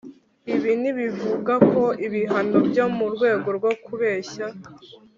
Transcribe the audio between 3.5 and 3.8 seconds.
rwo